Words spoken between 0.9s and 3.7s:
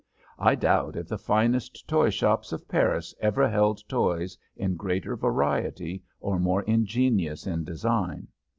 if the finest toy shops of Paris ever